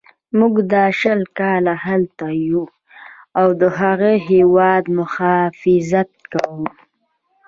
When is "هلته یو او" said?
1.85-3.47